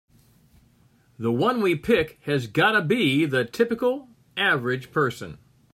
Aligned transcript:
The 1.19 1.31
one 1.31 1.61
we 1.61 1.75
pick 1.75 2.17
has 2.23 2.47
gotta 2.47 2.81
be 2.81 3.27
the 3.27 3.45
typical 3.45 4.09
average 4.35 4.91
person. 4.91 5.37